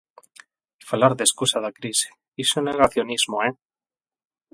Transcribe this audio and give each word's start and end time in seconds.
Falar 0.89 1.13
de 1.15 1.23
escusa 1.27 1.57
da 1.65 1.75
crise, 1.79 2.07
iso 2.43 2.55
é 2.59 2.63
negacionismo, 2.63 3.35
¡eh! 3.47 3.53